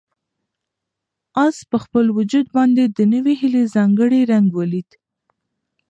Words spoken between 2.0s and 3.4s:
وجود باندې د نوې